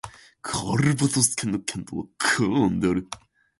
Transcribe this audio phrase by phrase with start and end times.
[0.41, 3.07] カルヴァドス県の県都はカーンである